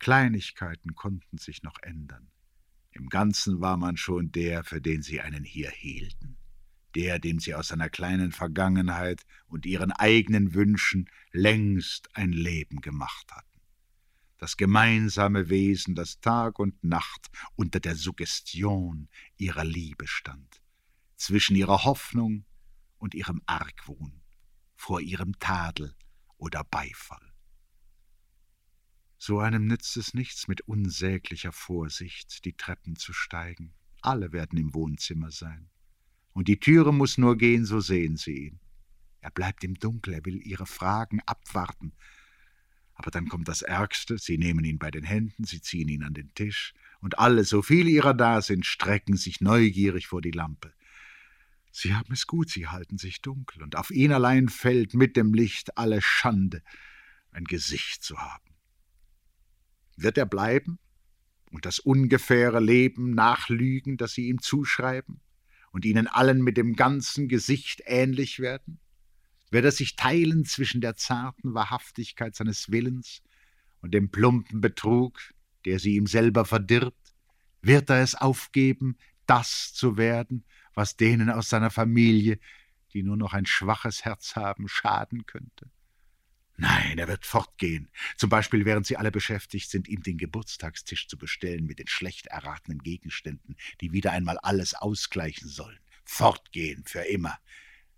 [0.04, 2.30] Kleinigkeiten konnten sich noch ändern.
[2.90, 6.36] Im Ganzen war man schon der, für den sie einen hier hielten,
[6.94, 13.32] der, dem sie aus seiner kleinen Vergangenheit und ihren eigenen Wünschen längst ein Leben gemacht
[13.32, 13.62] hatten.
[14.36, 20.60] Das gemeinsame Wesen, das Tag und Nacht unter der Suggestion ihrer Liebe stand,
[21.16, 22.44] zwischen ihrer Hoffnung
[22.98, 24.20] und ihrem Argwohn,
[24.76, 25.94] vor ihrem Tadel
[26.36, 27.33] oder Beifall.
[29.26, 33.72] So einem nützt es nichts, mit unsäglicher Vorsicht die Treppen zu steigen.
[34.02, 35.70] Alle werden im Wohnzimmer sein.
[36.34, 38.60] Und die Türe muss nur gehen, so sehen sie ihn.
[39.22, 41.94] Er bleibt im Dunkel, er will ihre Fragen abwarten.
[42.92, 46.12] Aber dann kommt das Ärgste, sie nehmen ihn bei den Händen, sie ziehen ihn an
[46.12, 50.74] den Tisch, und alle, so viele ihrer da sind, strecken sich neugierig vor die Lampe.
[51.72, 55.32] Sie haben es gut, sie halten sich dunkel, und auf ihn allein fällt mit dem
[55.32, 56.62] Licht alle Schande,
[57.30, 58.53] ein Gesicht zu haben.
[59.96, 60.78] Wird er bleiben
[61.50, 65.20] und das ungefähre Leben nachlügen, das sie ihm zuschreiben?
[65.74, 68.78] und ihnen allen mit dem ganzen Gesicht ähnlich werden?
[69.50, 73.22] Wird er sich teilen zwischen der zarten Wahrhaftigkeit seines Willens
[73.80, 75.18] und dem plumpen Betrug,
[75.64, 77.14] der sie ihm selber verdirbt?
[77.60, 82.38] Wird er es aufgeben, das zu werden, was denen aus seiner Familie,
[82.92, 85.72] die nur noch ein schwaches Herz haben, schaden könnte?
[86.56, 91.18] Nein, er wird fortgehen, zum Beispiel während sie alle beschäftigt sind, ihm den Geburtstagstisch zu
[91.18, 95.80] bestellen mit den schlecht erratenen Gegenständen, die wieder einmal alles ausgleichen sollen.
[96.04, 97.38] Fortgehen für immer.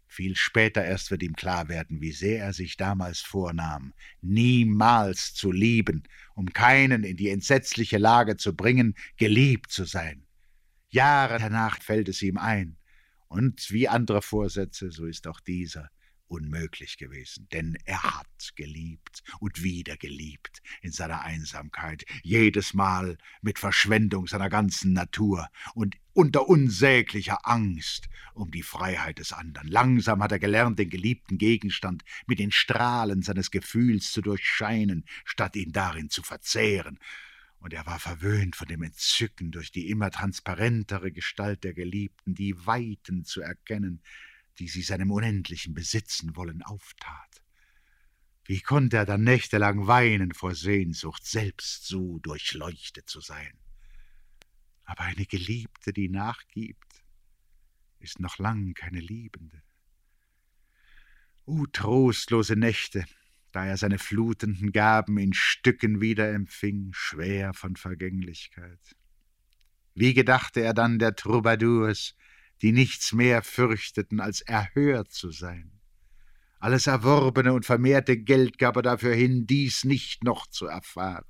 [0.09, 3.93] Viel später erst wird ihm klar werden, wie sehr er sich damals vornahm,
[4.23, 10.25] niemals zu lieben, um keinen in die entsetzliche Lage zu bringen, geliebt zu sein.
[10.89, 12.79] Jahre danach fällt es ihm ein,
[13.29, 15.91] und wie andere Vorsätze, so ist auch dieser
[16.29, 23.59] unmöglich gewesen, denn er hat geliebt und wieder geliebt in seiner Einsamkeit, jedes Mal mit
[23.59, 29.69] Verschwendung seiner ganzen Natur und unter unsäglicher Angst um die Freiheit des anderen.
[29.69, 35.57] Langsam hat er gelernt, den geliebten Gegenstand mit den Strahlen seines Gefühls zu durchscheinen, statt
[35.57, 36.99] ihn darin zu verzehren,
[37.59, 42.55] und er war verwöhnt von dem Entzücken, durch die immer transparentere Gestalt der Geliebten die
[42.65, 44.03] Weiten zu erkennen,
[44.59, 47.43] die sie seinem unendlichen Besitzen wollen, auftat.
[48.45, 53.59] Wie konnte er dann nächtelang weinen vor Sehnsucht, selbst so durchleuchtet zu sein?
[54.85, 57.03] Aber eine Geliebte, die nachgibt,
[57.99, 59.63] ist noch lang keine Liebende.
[61.45, 63.05] O uh, trostlose Nächte,
[63.53, 68.97] da er seine flutenden Gaben in Stücken wiederempfing, schwer von Vergänglichkeit.
[69.95, 72.17] Wie gedachte er dann der Troubadours,
[72.63, 75.73] die nichts mehr fürchteten, als erhört zu sein.
[76.59, 81.25] Alles erworbene und vermehrte Geld gab er dafür hin, dies nicht noch zu erfahren.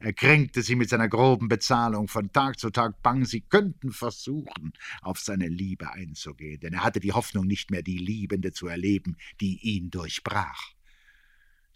[0.00, 4.72] Er kränkte sie mit seiner groben Bezahlung von Tag zu Tag bang, sie könnten versuchen,
[5.02, 9.16] auf seine Liebe einzugehen, denn er hatte die Hoffnung, nicht mehr die Liebende zu erleben,
[9.40, 10.77] die ihn durchbrach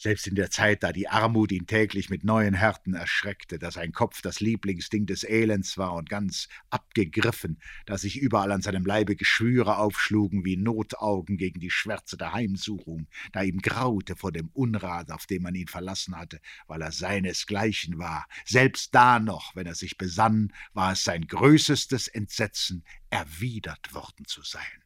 [0.03, 3.93] selbst in der Zeit, da die Armut ihn täglich mit neuen Härten erschreckte, da sein
[3.93, 9.15] Kopf das Lieblingsding des Elends war und ganz abgegriffen, da sich überall an seinem Leibe
[9.15, 15.13] Geschwüre aufschlugen wie Notaugen gegen die Schwärze der Heimsuchung, da ihm graute vor dem Unrat,
[15.13, 18.27] auf dem man ihn verlassen hatte, weil er seinesgleichen war.
[18.45, 24.43] Selbst da noch, wenn er sich besann, war es sein größestes Entsetzen, erwidert worden zu
[24.43, 24.83] sein.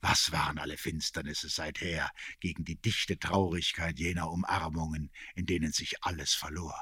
[0.00, 6.34] Was waren alle Finsternisse seither gegen die dichte Traurigkeit jener Umarmungen, in denen sich alles
[6.34, 6.76] verlor?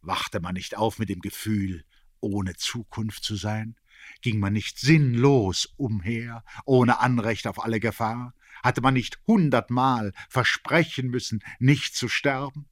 [0.00, 1.84] Wachte man nicht auf mit dem Gefühl,
[2.20, 3.76] ohne Zukunft zu sein?
[4.22, 8.34] Ging man nicht sinnlos umher, ohne Anrecht auf alle Gefahr?
[8.62, 12.68] Hatte man nicht hundertmal versprechen müssen, nicht zu sterben?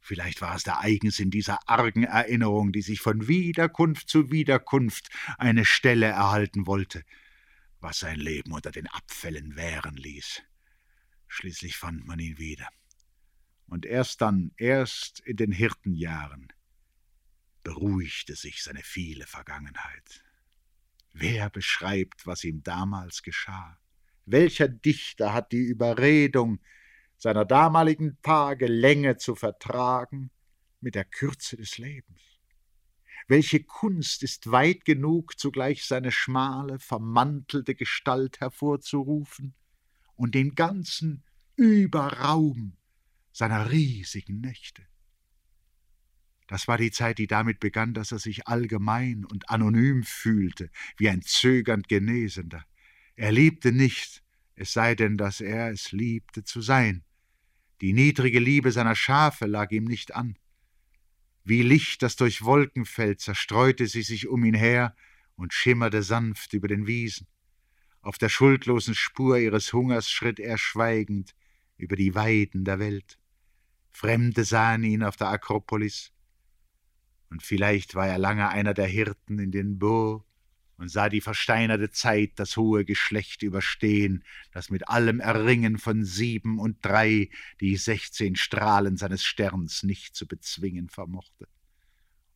[0.00, 5.64] Vielleicht war es der Eigensinn dieser argen Erinnerung, die sich von Wiederkunft zu Wiederkunft eine
[5.64, 7.04] Stelle erhalten wollte,
[7.82, 10.42] was sein Leben unter den Abfällen währen ließ.
[11.28, 12.68] Schließlich fand man ihn wieder.
[13.66, 16.52] Und erst dann, erst in den Hirtenjahren,
[17.62, 20.24] beruhigte sich seine viele Vergangenheit.
[21.12, 23.78] Wer beschreibt, was ihm damals geschah?
[24.24, 26.60] Welcher Dichter hat die Überredung,
[27.18, 30.30] seiner damaligen Tage Länge zu vertragen
[30.80, 32.31] mit der Kürze des Lebens?
[33.28, 39.54] Welche Kunst ist weit genug, zugleich seine schmale, vermantelte Gestalt hervorzurufen
[40.16, 41.22] und den ganzen
[41.56, 42.76] Überraum
[43.32, 44.86] seiner riesigen Nächte?
[46.48, 51.08] Das war die Zeit, die damit begann, dass er sich allgemein und anonym fühlte, wie
[51.08, 52.64] ein zögernd Genesender.
[53.14, 54.22] Er liebte nicht,
[54.54, 57.04] es sei denn, dass er es liebte zu sein.
[57.80, 60.36] Die niedrige Liebe seiner Schafe lag ihm nicht an.
[61.44, 64.94] Wie Licht, das durch Wolken fällt, zerstreute sie sich um ihn her
[65.34, 67.26] und schimmerte sanft über den Wiesen.
[68.00, 71.34] Auf der schuldlosen Spur ihres Hungers schritt er schweigend
[71.76, 73.18] über die Weiden der Welt.
[73.90, 76.12] Fremde sahen ihn auf der Akropolis,
[77.32, 80.26] und vielleicht war er lange einer der Hirten in den Bourgs,
[80.82, 86.58] und sah die versteinerte Zeit das hohe Geschlecht überstehen, das mit allem Erringen von sieben
[86.58, 91.46] und drei die sechzehn Strahlen seines Sterns nicht zu bezwingen vermochte.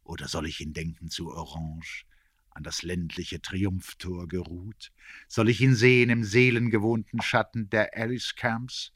[0.05, 2.07] Oder soll ich ihn denken zu Orange,
[2.51, 4.93] an das ländliche Triumphtor geruht?
[5.27, 8.93] Soll ich ihn sehen im seelengewohnten Schatten der Alice Camps,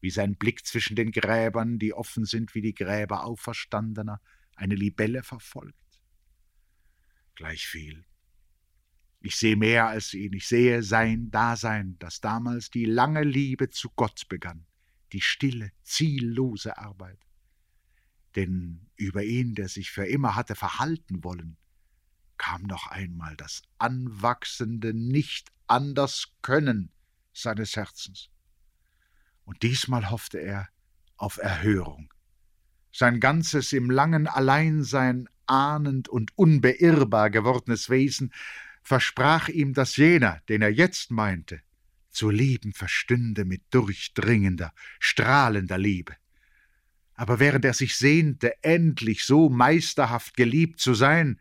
[0.00, 4.20] wie sein Blick zwischen den Gräbern, die offen sind wie die Gräber Auferstandener,
[4.54, 5.74] eine Libelle verfolgt?
[7.34, 8.04] Gleichviel,
[9.22, 13.90] ich sehe mehr als ihn, ich sehe sein Dasein, das damals die lange Liebe zu
[13.94, 14.66] Gott begann,
[15.12, 17.18] die stille, ziellose Arbeit.
[18.34, 21.56] Denn über ihn, der sich für immer hatte verhalten wollen,
[22.36, 26.90] kam noch einmal das anwachsende nicht anders können
[27.32, 28.30] seines Herzens.
[29.44, 30.68] Und diesmal hoffte er
[31.16, 32.12] auf Erhörung.
[32.90, 38.32] Sein ganzes im langen Alleinsein ahnend und unbeirrbar gewordenes Wesen
[38.82, 41.60] versprach ihm, dass jener, den er jetzt meinte,
[42.10, 46.14] zu lieben verstünde mit durchdringender, strahlender Liebe.
[47.14, 51.38] Aber während er sich sehnte, endlich so meisterhaft geliebt zu sein,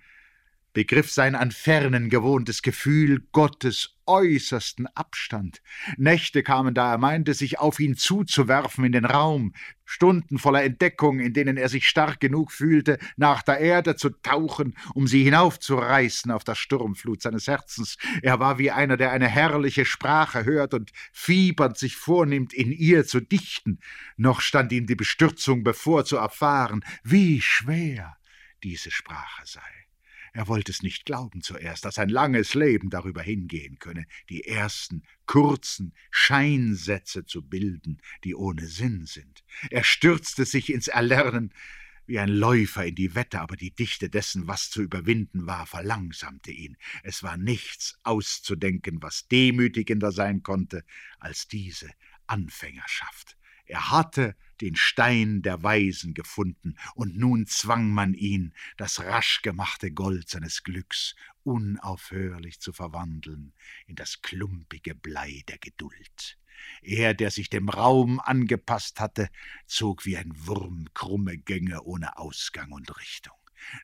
[0.74, 5.62] begriff sein an Fernen gewohntes Gefühl Gottes äußersten Abstand.
[5.98, 9.54] Nächte kamen, da er meinte, sich auf ihn zuzuwerfen in den Raum,
[9.86, 14.76] Stunden voller Entdeckung, in denen er sich stark genug fühlte, nach der Erde zu tauchen,
[14.94, 17.98] um sie hinaufzureißen auf der Sturmflut seines Herzens.
[18.22, 23.06] Er war wie einer, der eine herrliche Sprache hört und fiebernd sich vornimmt, in ihr
[23.06, 23.80] zu dichten.
[24.18, 28.18] Noch stand ihm die Bestürzung bevor, zu erfahren, wie schwer
[28.64, 29.82] diese Sprache sei.
[30.34, 35.04] Er wollte es nicht glauben zuerst, dass ein langes Leben darüber hingehen könne, die ersten
[35.26, 39.44] kurzen Scheinsätze zu bilden, die ohne Sinn sind.
[39.70, 41.54] Er stürzte sich ins Erlernen
[42.06, 46.52] wie ein Läufer in die Wette, aber die Dichte dessen, was zu überwinden war, verlangsamte
[46.52, 46.78] ihn.
[47.04, 50.84] Es war nichts auszudenken, was demütigender sein konnte
[51.20, 51.90] als diese
[52.28, 53.38] Anfängerschaft.
[53.66, 59.92] Er hatte den Stein der Weisen gefunden, und nun zwang man ihn, das rasch gemachte
[59.92, 63.54] Gold seines Glücks unaufhörlich zu verwandeln
[63.88, 66.38] in das klumpige Blei der Geduld.
[66.82, 69.30] Er, der sich dem Raum angepasst hatte,
[69.66, 73.36] zog wie ein Wurm krumme Gänge ohne Ausgang und Richtung.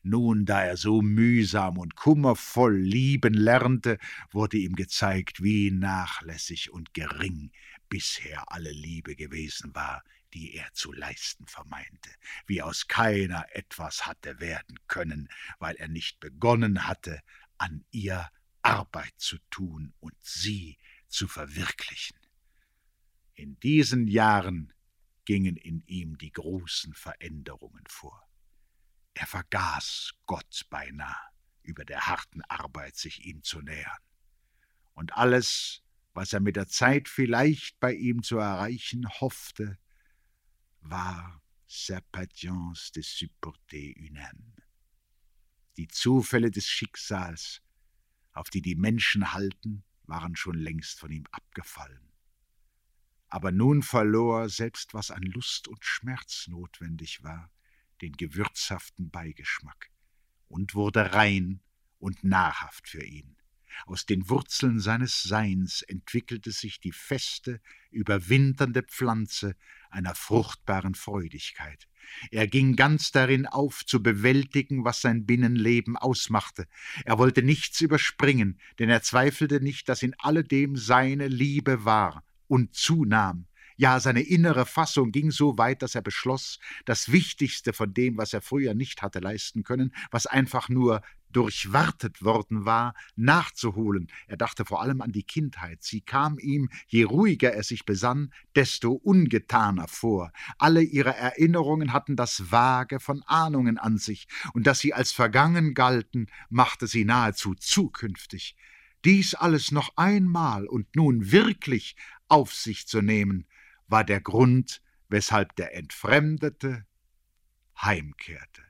[0.03, 3.99] Nun, da er so mühsam und kummervoll lieben lernte,
[4.31, 7.51] wurde ihm gezeigt, wie nachlässig und gering
[7.89, 10.03] bisher alle Liebe gewesen war,
[10.33, 12.09] die er zu leisten vermeinte,
[12.45, 17.21] wie aus keiner etwas hatte werden können, weil er nicht begonnen hatte,
[17.57, 18.29] an ihr
[18.61, 22.17] Arbeit zu tun und sie zu verwirklichen.
[23.33, 24.73] In diesen Jahren
[25.25, 28.27] gingen in ihm die großen Veränderungen vor.
[29.13, 31.17] Er vergaß Gott beinah,
[31.63, 33.97] über der harten Arbeit sich ihm zu nähern.
[34.93, 39.77] Und alles, was er mit der Zeit vielleicht bei ihm zu erreichen hoffte,
[40.81, 44.53] war sa patience de supporter une âme.
[45.77, 47.61] Die Zufälle des Schicksals,
[48.33, 52.13] auf die die Menschen halten, waren schon längst von ihm abgefallen.
[53.29, 57.51] Aber nun verlor selbst was an Lust und Schmerz notwendig war,
[58.01, 59.91] den gewürzhaften Beigeschmack
[60.47, 61.61] und wurde rein
[61.99, 63.36] und nahrhaft für ihn.
[63.85, 67.61] Aus den Wurzeln seines Seins entwickelte sich die feste,
[67.91, 69.55] überwinternde Pflanze
[69.89, 71.87] einer fruchtbaren Freudigkeit.
[72.31, 76.67] Er ging ganz darin auf, zu bewältigen, was sein Binnenleben ausmachte.
[77.05, 82.73] Er wollte nichts überspringen, denn er zweifelte nicht, dass in alledem seine Liebe war und
[82.73, 83.47] zunahm,
[83.79, 88.33] ja, seine innere Fassung ging so weit, dass er beschloss, das Wichtigste von dem, was
[88.33, 94.07] er früher nicht hatte leisten können, was einfach nur durchwartet worden war, nachzuholen.
[94.27, 95.83] Er dachte vor allem an die Kindheit.
[95.83, 100.31] Sie kam ihm, je ruhiger er sich besann, desto ungetaner vor.
[100.57, 105.73] Alle ihre Erinnerungen hatten das Vage von Ahnungen an sich, und dass sie als vergangen
[105.73, 108.55] galten, machte sie nahezu zukünftig.
[109.05, 111.95] Dies alles noch einmal und nun wirklich
[112.27, 113.47] auf sich zu nehmen,
[113.87, 116.85] war der Grund, weshalb der Entfremdete
[117.81, 118.66] heimkehrte.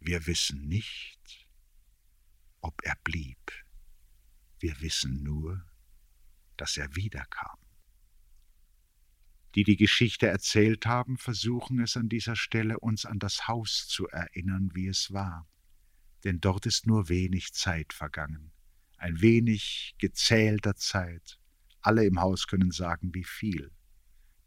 [0.00, 1.48] Wir wissen nicht,
[2.60, 3.52] ob er blieb.
[4.60, 5.64] Wir wissen nur,
[6.56, 7.58] dass er wiederkam.
[9.54, 14.06] Die die Geschichte erzählt haben, versuchen es an dieser Stelle uns an das Haus zu
[14.08, 15.48] erinnern, wie es war.
[16.24, 18.52] Denn dort ist nur wenig Zeit vergangen,
[18.96, 21.38] ein wenig gezählter Zeit.
[21.80, 23.72] Alle im Haus können sagen, wie viel.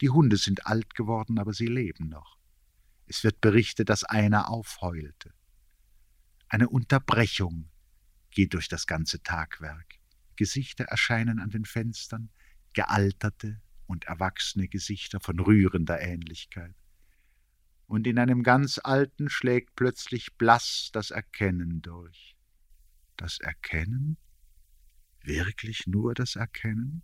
[0.02, 2.38] Die Hunde sind alt geworden, aber sie leben noch.
[3.08, 5.34] Es wird berichtet, dass einer aufheulte.
[6.52, 7.70] Eine Unterbrechung
[8.30, 10.02] geht durch das ganze Tagwerk.
[10.36, 12.30] Gesichter erscheinen an den Fenstern,
[12.74, 16.76] gealterte und erwachsene Gesichter von rührender Ähnlichkeit.
[17.88, 22.36] Und in einem ganz alten schlägt plötzlich blass das Erkennen durch.
[23.16, 24.18] Das Erkennen?
[25.22, 27.02] Wirklich nur das Erkennen?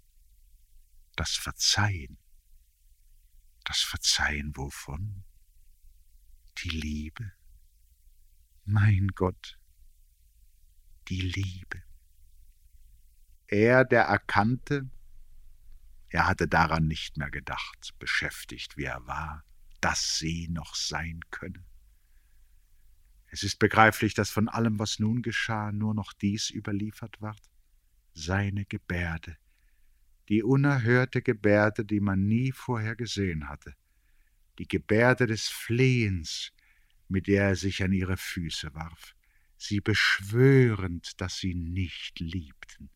[1.16, 2.18] Das Verzeihen.
[3.64, 5.24] Das Verzeihen wovon?
[6.58, 7.37] Die Liebe.
[8.70, 9.58] Mein Gott,
[11.08, 11.84] die Liebe.
[13.48, 14.90] Er, der erkannte,
[16.10, 19.46] er hatte daran nicht mehr gedacht, beschäftigt wie er war,
[19.80, 21.64] dass sie noch sein könne.
[23.28, 27.50] Es ist begreiflich, dass von allem, was nun geschah, nur noch dies überliefert ward.
[28.14, 29.38] Seine Gebärde,
[30.28, 33.76] die unerhörte Gebärde, die man nie vorher gesehen hatte,
[34.60, 36.52] die Gebärde des Flehens,
[37.10, 39.16] mit der er sich an ihre Füße warf,
[39.58, 42.90] sie beschwörend, dass sie nicht liebten.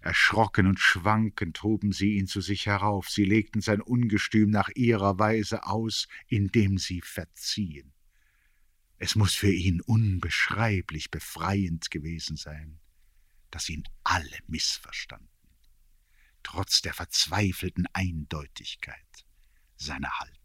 [0.00, 5.18] Erschrocken und schwankend hoben sie ihn zu sich herauf, sie legten sein Ungestüm nach ihrer
[5.18, 7.92] Weise aus, indem sie verziehen.
[8.98, 12.78] Es muss für ihn unbeschreiblich befreiend gewesen sein,
[13.50, 15.28] dass ihn alle missverstanden,
[16.42, 19.26] trotz der verzweifelten Eindeutigkeit
[19.76, 20.41] seiner Haltung.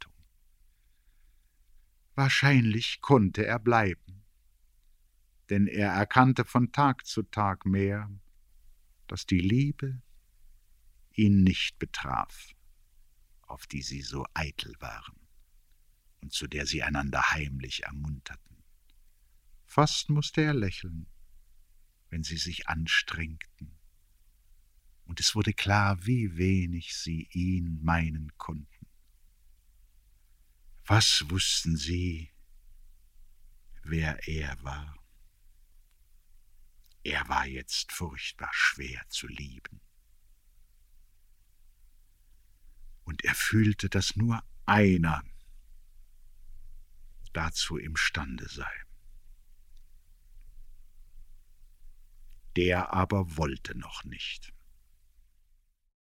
[2.18, 4.24] Wahrscheinlich konnte er bleiben,
[5.52, 8.10] denn er erkannte von Tag zu Tag mehr,
[9.06, 10.02] dass die Liebe
[11.14, 12.56] ihn nicht betraf,
[13.44, 15.28] auf die sie so eitel waren
[16.20, 18.64] und zu der sie einander heimlich ermunterten.
[19.66, 21.06] Fast musste er lächeln,
[22.10, 23.78] wenn sie sich anstrengten,
[25.06, 28.77] und es wurde klar, wie wenig sie ihn meinen konnten.
[30.90, 32.32] Was wussten sie,
[33.84, 34.96] wer er war?
[37.04, 39.82] Er war jetzt furchtbar schwer zu lieben.
[43.04, 45.26] Und er fühlte, dass nur einer
[47.34, 48.84] dazu imstande sei.
[52.56, 54.54] Der aber wollte noch nicht.